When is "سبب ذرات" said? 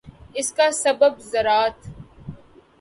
0.73-1.77